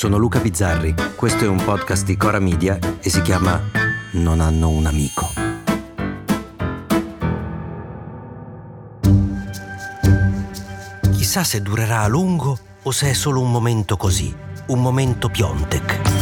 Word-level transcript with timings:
Sono 0.00 0.16
Luca 0.16 0.38
Bizzarri, 0.40 0.94
questo 1.14 1.44
è 1.44 1.46
un 1.46 1.62
podcast 1.62 2.06
di 2.06 2.16
Cora 2.16 2.38
Media 2.38 2.78
e 3.02 3.10
si 3.10 3.20
chiama 3.20 3.60
Non 4.12 4.40
hanno 4.40 4.70
un 4.70 4.86
amico. 4.86 5.28
Chissà 11.12 11.44
se 11.44 11.60
durerà 11.60 12.00
a 12.00 12.08
lungo 12.08 12.58
o 12.82 12.90
se 12.90 13.10
è 13.10 13.12
solo 13.12 13.42
un 13.42 13.50
momento 13.50 13.98
così, 13.98 14.34
un 14.68 14.80
momento 14.80 15.28
Piontek. 15.28 16.19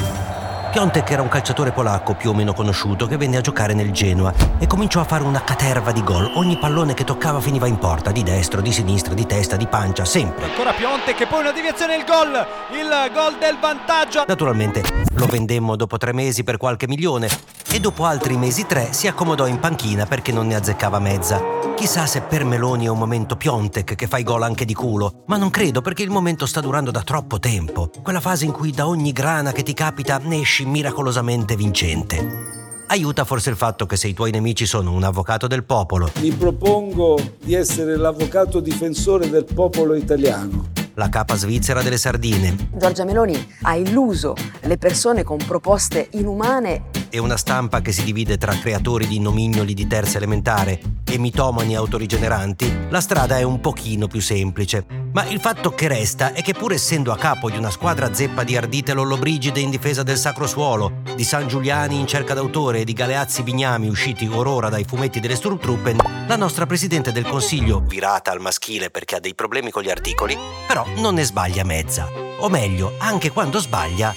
Piontek 0.71 1.11
era 1.11 1.23
un 1.23 1.29
calciatore 1.29 1.73
polacco 1.73 2.15
più 2.15 2.31
o 2.31 2.35
meno 2.35 2.53
conosciuto 2.53 3.07
che 3.07 3.17
venne 3.17 3.39
a 3.39 3.41
giocare 3.41 3.73
nel 3.73 3.91
Genoa 3.91 4.33
e 4.59 4.67
cominciò 4.67 5.01
a 5.01 5.05
fare 5.05 5.25
una 5.25 5.43
caterva 5.43 5.93
di 5.93 6.05
gol. 6.05 6.31
Ogni 6.35 6.59
pallone 6.59 6.93
che 6.93 7.05
toccava 7.05 7.41
finiva 7.41 7.67
in 7.67 7.79
porta, 7.79 8.13
di 8.13 8.23
destro, 8.23 8.61
di 8.61 8.71
sinistra, 8.71 9.15
di 9.15 9.25
testa, 9.25 9.57
di 9.57 9.67
pancia, 9.67 10.05
sempre. 10.05 10.45
Ancora 10.45 10.73
Piontek 10.73 11.21
e 11.21 11.27
poi 11.27 11.41
una 11.41 11.53
deviazione 11.53 11.97
il 11.97 12.05
gol, 12.05 12.33
il 12.73 13.13
gol 13.13 13.39
del 13.39 13.57
vantaggio. 13.59 14.25
Naturalmente 14.27 14.83
lo 15.15 15.27
vendemmo 15.27 15.75
dopo 15.75 15.97
tre 15.97 16.13
mesi 16.13 16.45
per 16.45 16.59
qualche 16.59 16.87
milione 16.87 17.29
e 17.71 17.81
dopo 17.81 18.05
altri 18.05 18.37
mesi 18.37 18.67
tre 18.67 18.93
si 18.93 19.07
accomodò 19.07 19.47
in 19.47 19.59
panchina 19.61 20.07
perché 20.07 20.33
non 20.33 20.47
ne 20.47 20.55
azzeccava 20.55 20.99
mezza. 20.99 21.41
Chissà 21.77 22.07
se 22.07 22.23
per 22.23 22.45
Meloni 22.45 22.87
è 22.87 22.89
un 22.89 22.99
momento 22.99 23.37
Piontek 23.37 23.95
che 23.95 24.07
fa 24.07 24.19
i 24.19 24.25
gol 24.25 24.43
anche 24.43 24.65
di 24.65 24.75
culo, 24.75 25.23
ma 25.27 25.37
non 25.37 25.51
credo 25.51 25.81
perché 25.81 26.03
il 26.03 26.11
momento 26.11 26.45
sta 26.47 26.61
durando 26.61 26.91
da 26.91 27.03
troppo 27.03 27.39
tempo. 27.39 27.91
Quella 28.03 28.21
fase 28.21 28.47
in 28.47 28.53
cui 28.53 28.73
da 28.73 28.89
ogni 28.89 29.13
grana 29.13 29.53
che 29.53 29.63
ti 29.63 29.75
capita 29.75 30.19
ne 30.19 30.41
esci 30.41 30.65
miracolosamente 30.65 31.55
vincente. 31.57 32.57
Aiuta 32.89 33.25
forse 33.25 33.51
il 33.51 33.57
fatto 33.57 33.85
che 33.87 33.97
se 33.97 34.09
i 34.09 34.15
tuoi 34.15 34.31
nemici 34.31 34.65
sono 34.67 34.93
un 34.93 35.05
avvocato 35.05 35.47
del 35.47 35.63
popolo, 35.65 36.11
Mi 36.21 36.33
propongo 36.33 37.19
di 37.45 37.55
essere 37.55 37.97
l'avvocato 37.97 38.61
difensore 38.61 39.29
del 39.29 39.45
popolo 39.45 39.95
italiano. 39.95 40.71
la 40.95 41.09
capa 41.11 41.37
svizzera 41.37 41.81
delle 41.83 41.97
sardine 41.99 42.57
Giorgia 42.73 43.05
Meloni 43.05 43.55
ha 43.63 43.77
illuso 43.77 44.35
le 44.63 44.79
persone 44.79 45.23
con 45.23 45.37
proposte 45.37 46.09
inumane. 46.13 46.98
E 47.11 47.19
una 47.19 47.37
stampa 47.37 47.81
che 47.81 47.93
si 47.93 48.05
divide 48.05 48.39
tra 48.39 48.57
creatori 48.59 49.07
di 49.07 49.21
nomignoli 49.21 49.75
di 49.75 49.87
terza 49.87 50.19
elementare 50.19 50.81
e 51.05 51.19
mitomani 51.19 51.75
autorigeneranti, 51.77 52.89
la 52.91 53.01
strada 53.01 53.39
è 53.39 53.43
un 53.43 53.61
pochino 53.61 54.07
più 54.07 54.21
semplice. 54.21 54.85
Ma 55.13 55.25
il 55.27 55.41
fatto 55.41 55.71
che 55.71 55.89
resta 55.89 56.33
è 56.33 56.43
che 56.43 56.53
pur 56.53 56.73
essendo 56.73 57.13
a 57.13 57.17
capo 57.17 57.51
di 57.51 57.57
una 57.57 57.71
squadra 57.71 58.13
zeppa 58.13 58.45
di 58.45 58.57
ardite 58.57 58.93
lollobrigide 58.93 59.61
in 59.61 59.71
difesa 59.71 60.03
del 60.03 60.19
sacro 60.19 60.47
suolo, 60.47 61.03
di 61.17 61.25
San 61.25 61.49
Giuliani 61.49 61.99
in 61.99 62.07
cerca 62.07 62.35
d'autore 62.35 62.81
e 62.81 62.85
di 62.85 62.93
Galeazzi 62.93 63.43
Bignami 63.43 63.89
usciti 63.89 64.27
or 64.27 64.47
ora 64.47 64.69
dai 64.69 64.85
fumetti 64.85 65.21
delle 65.21 65.37
Sturmtruppen, 65.37 66.27
la 66.27 66.37
nostra 66.37 66.67
Presidente 66.67 67.13
del 67.13 67.27
Consiglio, 67.27 67.81
virata 67.81 68.31
al 68.31 68.41
maschile 68.41 68.91
perché 68.91 69.17
ha 69.17 69.21
dei 69.21 69.35
problemi 69.35 69.71
con 69.71 69.83
gli 69.83 69.91
articoli, 69.91 70.37
però 70.67 70.87
non 70.97 71.15
ne 71.15 71.25
sbaglia 71.25 71.65
mezza. 71.65 72.09
O 72.41 72.49
meglio, 72.49 72.95
anche 72.99 73.31
quando 73.31 73.59
sbaglia, 73.59 74.15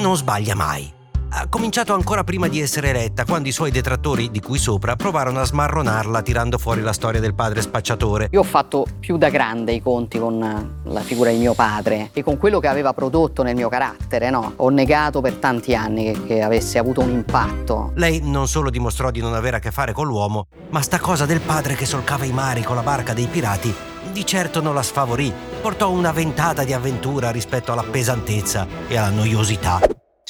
non 0.00 0.16
sbaglia 0.16 0.54
mai. 0.54 1.00
Ha 1.34 1.48
cominciato 1.48 1.94
ancora 1.94 2.24
prima 2.24 2.46
di 2.46 2.60
essere 2.60 2.90
eletta, 2.90 3.24
quando 3.24 3.48
i 3.48 3.52
suoi 3.52 3.70
detrattori, 3.70 4.30
di 4.30 4.38
cui 4.38 4.58
sopra, 4.58 4.96
provarono 4.96 5.40
a 5.40 5.44
smarronarla 5.44 6.20
tirando 6.20 6.58
fuori 6.58 6.82
la 6.82 6.92
storia 6.92 7.20
del 7.20 7.34
padre 7.34 7.62
spacciatore. 7.62 8.28
Io 8.32 8.40
ho 8.40 8.44
fatto 8.44 8.84
più 9.00 9.16
da 9.16 9.30
grande 9.30 9.72
i 9.72 9.80
conti 9.80 10.18
con 10.18 10.42
eh, 10.42 10.90
la 10.90 11.00
figura 11.00 11.30
di 11.30 11.38
mio 11.38 11.54
padre 11.54 12.10
e 12.12 12.22
con 12.22 12.36
quello 12.36 12.60
che 12.60 12.68
aveva 12.68 12.92
prodotto 12.92 13.42
nel 13.42 13.54
mio 13.54 13.70
carattere, 13.70 14.28
no? 14.28 14.52
Ho 14.56 14.68
negato 14.68 15.22
per 15.22 15.36
tanti 15.36 15.74
anni 15.74 16.12
che, 16.12 16.26
che 16.26 16.42
avesse 16.42 16.78
avuto 16.78 17.00
un 17.00 17.08
impatto. 17.08 17.92
Lei 17.94 18.20
non 18.22 18.46
solo 18.46 18.68
dimostrò 18.68 19.10
di 19.10 19.22
non 19.22 19.32
avere 19.32 19.56
a 19.56 19.60
che 19.60 19.70
fare 19.70 19.94
con 19.94 20.06
l'uomo, 20.06 20.48
ma 20.68 20.82
sta 20.82 21.00
cosa 21.00 21.24
del 21.24 21.40
padre 21.40 21.76
che 21.76 21.86
solcava 21.86 22.26
i 22.26 22.32
mari 22.32 22.62
con 22.62 22.76
la 22.76 22.82
barca 22.82 23.14
dei 23.14 23.26
pirati 23.26 23.74
di 24.12 24.26
certo 24.26 24.60
non 24.60 24.74
la 24.74 24.82
sfavorì, 24.82 25.32
portò 25.62 25.90
una 25.90 26.12
ventata 26.12 26.64
di 26.64 26.74
avventura 26.74 27.30
rispetto 27.30 27.72
alla 27.72 27.84
pesantezza 27.84 28.66
e 28.86 28.98
alla 28.98 29.08
noiosità. 29.08 29.80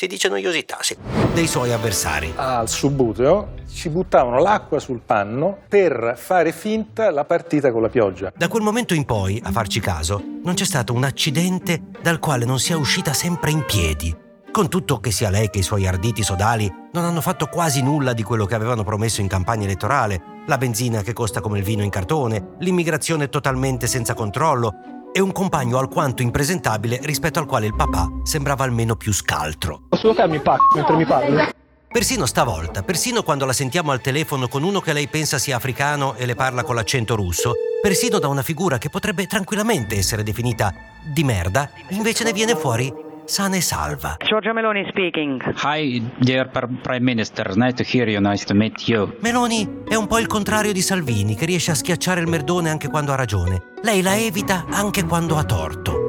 Si 0.03 0.09
dice 0.09 0.29
noiosità, 0.29 0.79
sì, 0.81 0.97
dei 1.33 1.47
suoi 1.47 1.71
avversari. 1.71 2.33
al 2.35 2.69
Subuteo 2.69 3.51
ci 3.73 3.89
buttavano 3.89 4.41
l'acqua 4.41 4.81
sul 4.81 5.01
panno 5.07 5.59
per 5.69 6.15
fare 6.17 6.51
finta 6.51 7.13
la 7.13 7.25
partita 7.25 7.71
con 7.71 7.83
la 7.83 7.89
pioggia. 7.89 8.33
Da 8.37 8.49
quel 8.49 8.65
momento 8.65 8.95
in 8.95 9.05
poi, 9.05 9.41
a 9.45 9.53
farci 9.53 9.79
caso, 9.79 10.21
non 10.43 10.55
c'è 10.55 10.65
stato 10.65 10.93
un 10.93 11.05
accidente 11.05 11.83
dal 12.03 12.19
quale 12.19 12.45
non 12.45 12.59
sia 12.59 12.77
uscita 12.77 13.13
sempre 13.13 13.53
in 13.53 13.65
piedi. 13.65 14.13
Con 14.51 14.69
tutto 14.69 14.99
che 14.99 15.13
sia 15.13 15.31
lei 15.31 15.51
che 15.51 15.61
i 15.61 15.63
suoi 15.63 15.87
arditi 15.87 16.25
sodali 16.25 16.69
non 16.93 17.05
hanno 17.05 17.21
fatto 17.21 17.47
quasi 17.47 17.81
nulla 17.81 18.13
di 18.13 18.25
quello 18.25 18.45
che 18.45 18.57
avevano 18.57 18.83
promesso 18.83 19.21
in 19.21 19.29
campagna 19.29 19.67
elettorale, 19.67 20.21
la 20.49 20.59
benzina 20.59 21.03
che 21.03 21.13
costa 21.13 21.41
come 21.41 21.59
il 21.59 21.65
vino 21.65 21.85
in 21.85 21.91
cartone, 21.91 22.57
l'immigrazione 22.59 23.29
totalmente 23.29 23.87
senza 23.87 24.15
controllo 24.15 24.75
e 25.13 25.21
un 25.21 25.31
compagno 25.31 25.79
alquanto 25.79 26.23
impresentabile 26.23 26.99
rispetto 27.03 27.39
al 27.39 27.47
quale 27.47 27.67
il 27.67 27.77
papà 27.77 28.09
sembrava 28.25 28.65
almeno 28.65 28.97
più 28.97 29.13
scaltro. 29.13 29.83
Posso 30.03 30.15
toccarmi 30.15 30.35
il 30.35 30.43
pacco 30.43 30.75
mentre 30.75 30.97
mi 30.97 31.05
parli? 31.05 31.49
Persino 31.87 32.27
stavolta, 32.27 32.83
persino 32.83 33.23
quando 33.23 33.47
la 33.47 33.53
sentiamo 33.53 33.93
al 33.93 34.01
telefono 34.01 34.49
con 34.49 34.65
uno 34.65 34.81
che 34.81 34.93
lei 34.93 35.07
pensa 35.07 35.39
sia 35.39 35.55
africano 35.55 36.15
e 36.17 36.27
le 36.27 36.35
parla 36.35 36.65
con 36.65 36.75
l'accento 36.75 37.15
russo, 37.15 37.53
persino 37.81 38.19
da 38.19 38.27
una 38.27 38.43
figura 38.43 38.79
che 38.79 38.91
potrebbe 38.91 39.27
tranquillamente 39.29 39.95
essere 39.97 40.25
definita 40.25 40.75
di 41.05 41.23
merda, 41.23 41.71
invece 41.91 42.25
ne 42.25 42.33
viene 42.33 42.57
fuori 42.57 42.93
sana 43.27 43.55
e 43.55 43.61
salva. 43.61 44.17
Giorgia 44.27 44.53
Meloni 44.53 44.85
speaking. 44.89 45.41
Hi, 45.63 46.03
dear 46.19 46.49
Pr- 46.51 46.81
Prime 46.83 47.05
Minister. 47.05 47.55
Nice 47.55 47.75
to 47.75 47.85
hear 47.85 48.09
you. 48.09 48.21
Nice 48.21 48.45
to 48.47 48.55
meet 48.55 48.89
you. 48.89 49.15
Meloni 49.21 49.85
è 49.89 49.95
un 49.95 50.09
po' 50.09 50.19
il 50.19 50.27
contrario 50.27 50.73
di 50.73 50.83
Salvini, 50.83 51.37
che 51.37 51.47
riesce 51.47 51.71
a 51.71 51.75
schiacciare 51.75 52.21
il 52.21 52.27
merdone 52.27 52.71
anche 52.71 52.89
quando 52.89 53.13
ha 53.13 53.15
ragione. 53.15 53.71
Lei 53.83 54.03
la 54.03 54.17
evita 54.17 54.65
anche 54.69 55.05
quando 55.05 55.37
ha 55.37 55.45
torto. 55.45 56.02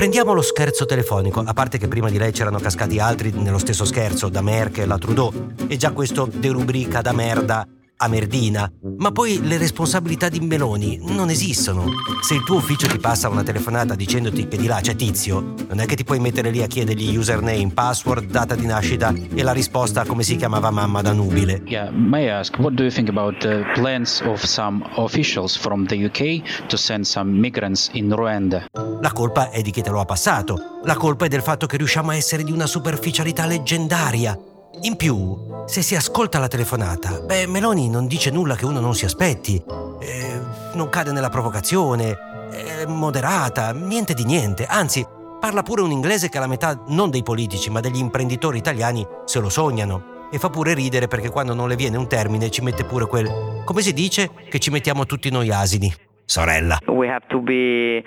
Prendiamo 0.00 0.32
lo 0.32 0.40
scherzo 0.40 0.86
telefonico, 0.86 1.40
a 1.44 1.52
parte 1.52 1.76
che 1.76 1.86
prima 1.86 2.08
di 2.08 2.16
lei 2.16 2.32
c'erano 2.32 2.58
cascati 2.58 2.98
altri 2.98 3.32
nello 3.32 3.58
stesso 3.58 3.84
scherzo, 3.84 4.30
da 4.30 4.40
Merkel 4.40 4.90
a 4.90 4.96
Trudeau, 4.96 5.52
e 5.68 5.76
già 5.76 5.90
questo 5.90 6.26
derubrica 6.32 7.02
da 7.02 7.12
merda 7.12 7.68
a 8.02 8.08
merdina. 8.08 8.70
Ma 8.96 9.12
poi 9.12 9.40
le 9.42 9.58
responsabilità 9.58 10.28
di 10.28 10.40
Meloni 10.40 10.98
non 11.02 11.28
esistono. 11.28 11.84
Se 12.22 12.34
il 12.34 12.42
tuo 12.44 12.56
ufficio 12.56 12.86
ti 12.86 12.98
passa 12.98 13.28
una 13.28 13.42
telefonata 13.42 13.94
dicendoti 13.94 14.48
che 14.48 14.56
di 14.56 14.66
là 14.66 14.80
c'è 14.80 14.96
tizio, 14.96 15.54
non 15.68 15.80
è 15.80 15.86
che 15.86 15.96
ti 15.96 16.04
puoi 16.04 16.18
mettere 16.18 16.50
lì 16.50 16.62
a 16.62 16.66
chiedergli 16.66 17.16
username, 17.16 17.70
password, 17.72 18.30
data 18.30 18.54
di 18.54 18.64
nascita 18.64 19.12
e 19.34 19.42
la 19.42 19.52
risposta 19.52 20.00
a 20.00 20.06
come 20.06 20.22
si 20.22 20.36
chiamava 20.36 20.70
mamma 20.70 21.02
da 21.02 21.12
nubile. 21.12 21.62
Yeah, 21.66 21.90
may 21.90 22.24
I 22.24 22.30
ask, 22.30 22.58
what 22.58 22.72
do 22.72 22.84
you 22.84 22.90
think 22.90 23.08
about 23.08 23.38
the 23.40 23.64
plans 23.74 24.22
of 24.24 24.42
some 24.44 24.82
officials 24.96 25.56
from 25.56 25.86
the 25.86 26.06
UK 26.06 26.66
to 26.68 26.76
send 26.76 27.04
some 27.04 27.38
migrants 27.38 27.90
in 27.92 28.14
Rwanda? 28.14 28.64
La 29.00 29.12
colpa 29.12 29.50
è 29.50 29.60
di 29.60 29.70
chi 29.70 29.82
te 29.82 29.90
lo 29.90 30.00
ha 30.00 30.06
passato. 30.06 30.80
La 30.84 30.94
colpa 30.94 31.26
è 31.26 31.28
del 31.28 31.42
fatto 31.42 31.66
che 31.66 31.76
riusciamo 31.76 32.10
a 32.10 32.16
essere 32.16 32.44
di 32.44 32.52
una 32.52 32.66
superficialità 32.66 33.44
leggendaria. 33.44 34.38
In 34.82 34.96
più, 34.96 35.36
se 35.66 35.82
si 35.82 35.96
ascolta 35.96 36.38
la 36.38 36.46
telefonata, 36.46 37.20
beh, 37.20 37.46
Meloni 37.46 37.90
non 37.90 38.06
dice 38.06 38.30
nulla 38.30 38.54
che 38.54 38.64
uno 38.64 38.78
non 38.78 38.94
si 38.94 39.04
aspetti. 39.04 39.62
Eh, 40.00 40.40
non 40.74 40.88
cade 40.88 41.10
nella 41.10 41.28
provocazione, 41.28 42.16
è 42.50 42.86
moderata, 42.86 43.72
niente 43.72 44.14
di 44.14 44.24
niente. 44.24 44.66
Anzi, 44.66 45.04
parla 45.40 45.62
pure 45.62 45.82
un 45.82 45.90
inglese 45.90 46.28
che 46.28 46.38
la 46.38 46.46
metà 46.46 46.82
non 46.86 47.10
dei 47.10 47.22
politici, 47.22 47.68
ma 47.68 47.80
degli 47.80 47.98
imprenditori 47.98 48.58
italiani 48.58 49.06
se 49.24 49.40
lo 49.40 49.48
sognano. 49.48 50.28
E 50.30 50.38
fa 50.38 50.48
pure 50.48 50.72
ridere 50.72 51.08
perché 51.08 51.30
quando 51.30 51.52
non 51.52 51.68
le 51.68 51.76
viene 51.76 51.96
un 51.96 52.06
termine 52.06 52.48
ci 52.50 52.62
mette 52.62 52.84
pure 52.84 53.06
quel... 53.06 53.62
come 53.64 53.82
si 53.82 53.92
dice? 53.92 54.30
Che 54.48 54.58
ci 54.60 54.70
mettiamo 54.70 55.04
tutti 55.04 55.30
noi 55.30 55.50
asini. 55.50 55.92
Sorella. 56.30 56.78
We 56.86 57.08
have 57.08 57.26
to 57.26 57.40
be, 57.40 58.04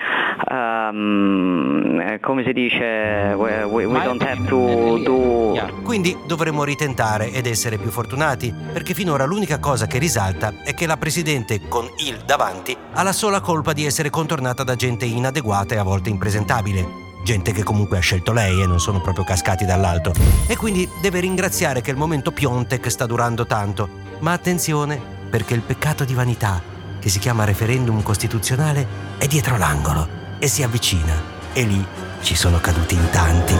um, 0.49 2.17
come 2.21 2.43
si 2.45 2.53
dice, 2.53 3.33
we, 3.35 3.65
we, 3.65 3.83
we 3.85 4.01
don't 4.01 4.23
have 4.23 4.47
to 4.47 4.97
do... 5.03 5.51
Yeah. 5.55 5.69
Quindi 5.83 6.17
dovremmo 6.25 6.63
ritentare 6.63 7.33
ed 7.33 7.47
essere 7.47 7.77
più 7.77 7.89
fortunati, 7.89 8.53
perché 8.71 8.93
finora 8.93 9.25
l'unica 9.25 9.59
cosa 9.59 9.87
che 9.87 9.97
risalta 9.97 10.53
è 10.63 10.73
che 10.73 10.87
la 10.87 10.95
Presidente 10.95 11.67
con 11.67 11.85
il 11.97 12.19
davanti 12.25 12.73
ha 12.93 13.03
la 13.03 13.11
sola 13.11 13.41
colpa 13.41 13.73
di 13.73 13.85
essere 13.85 14.09
contornata 14.09 14.63
da 14.63 14.75
gente 14.75 15.03
inadeguata 15.03 15.75
e 15.75 15.79
a 15.79 15.83
volte 15.83 16.09
impresentabile. 16.09 17.01
Gente 17.25 17.51
che 17.51 17.63
comunque 17.63 17.97
ha 17.97 18.01
scelto 18.01 18.31
lei 18.31 18.61
e 18.61 18.65
non 18.65 18.79
sono 18.79 19.01
proprio 19.01 19.25
cascati 19.25 19.65
dall'alto. 19.65 20.13
E 20.47 20.55
quindi 20.55 20.87
deve 21.01 21.19
ringraziare 21.19 21.81
che 21.81 21.91
il 21.91 21.97
momento 21.97 22.31
Piontek 22.31 22.89
sta 22.89 23.05
durando 23.05 23.45
tanto. 23.45 23.89
Ma 24.19 24.31
attenzione, 24.31 24.97
perché 25.29 25.53
il 25.53 25.61
peccato 25.61 26.05
di 26.05 26.13
vanità, 26.13 26.71
che 27.03 27.09
si 27.09 27.19
chiama 27.19 27.44
referendum 27.44 28.01
costituzionale, 28.01 28.88
è 29.17 29.27
dietro 29.27 29.57
l'angolo 29.57 30.07
e 30.39 30.47
si 30.47 30.63
avvicina. 30.63 31.13
E 31.51 31.63
lì 31.63 31.85
ci 32.21 32.33
sono 32.33 32.61
caduti 32.61 32.95
in 32.95 33.09
tanti. 33.11 33.53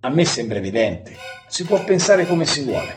A 0.00 0.10
me 0.10 0.26
sembra 0.26 0.58
evidente, 0.58 1.16
si 1.48 1.64
può 1.64 1.82
pensare 1.82 2.26
come 2.26 2.44
si 2.44 2.62
vuole, 2.62 2.94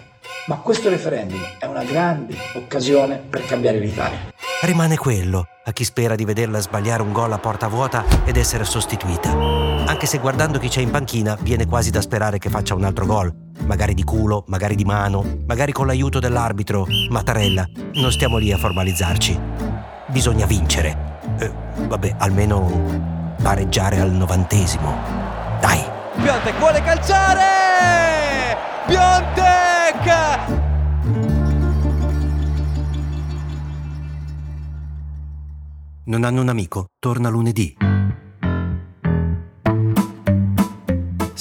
ma 0.48 0.58
questo 0.58 0.90
referendum 0.90 1.40
è 1.58 1.68
una 1.68 1.86
grande 1.86 2.36
occasione 2.56 3.16
per 3.16 3.46
cambiare 3.46 3.80
l'Italia. 3.80 4.34
Rimane 4.64 4.98
quello 4.98 5.48
a 5.64 5.72
chi 5.72 5.86
spera 5.86 6.16
di 6.16 6.26
vederla 6.26 6.60
sbagliare 6.60 7.02
un 7.02 7.14
gol 7.14 7.32
a 7.32 7.38
porta 7.38 7.70
vuota 7.70 8.04
ed 8.26 8.36
essere 8.36 8.66
sostituita. 8.66 9.32
Anche 9.86 10.06
se 10.06 10.18
guardando 10.18 10.60
chi 10.60 10.68
c'è 10.68 10.82
in 10.82 10.92
panchina 10.92 11.38
viene 11.40 11.66
quasi 11.66 11.92
da 11.92 12.02
sperare 12.02 12.40
che 12.40 12.50
faccia 12.50 12.76
un 12.76 12.84
altro 12.84 13.06
gol. 13.06 13.34
Magari 13.66 13.94
di 13.94 14.04
culo, 14.04 14.44
magari 14.48 14.76
di 14.76 14.84
mano, 14.84 15.44
magari 15.48 15.72
con 15.72 15.88
l'aiuto 15.88 16.20
dell'arbitro. 16.20 16.88
Mattarella, 17.10 17.66
non 17.94 18.12
stiamo 18.12 18.38
lì 18.38 18.52
a 18.52 18.58
formalizzarci. 18.58 19.73
Bisogna 20.08 20.46
vincere. 20.46 21.20
Eh, 21.40 21.52
vabbè, 21.88 22.16
almeno 22.18 23.34
pareggiare 23.42 24.00
al 24.00 24.12
novantesimo. 24.12 24.96
Dai! 25.60 25.82
Piontek 26.22 26.58
vuole 26.60 26.82
calciare! 26.82 28.58
Piontek! 28.86 29.52
Non 36.06 36.24
hanno 36.24 36.42
un 36.42 36.50
amico? 36.50 36.88
Torna 37.00 37.30
lunedì. 37.30 37.93